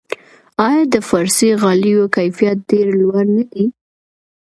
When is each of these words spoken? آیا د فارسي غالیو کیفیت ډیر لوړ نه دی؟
آیا 0.67 0.83
د 0.93 0.95
فارسي 1.09 1.49
غالیو 1.61 2.11
کیفیت 2.15 2.57
ډیر 2.69 2.87
لوړ 2.99 3.23
نه 3.35 3.43
دی؟ 3.51 3.65